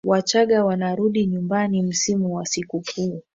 [0.03, 3.23] wachaga wanarudi nyumbani msimu wa sikukuu